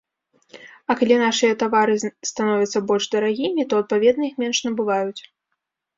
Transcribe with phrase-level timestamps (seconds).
[0.93, 1.95] А калі нашыя тавары
[2.29, 5.21] становяцца больш дарагімі, то, адпаведна, іх менш набываюць.